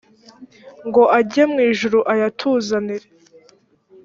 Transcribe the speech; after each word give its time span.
ngo 0.87 1.03
ajye 1.19 1.43
mu 1.51 1.59
ijuru 1.69 1.99
ayatuzanire 2.13 3.07